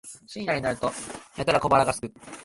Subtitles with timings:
[0.25, 0.91] 深夜になると
[1.37, 2.11] やたら小腹がすく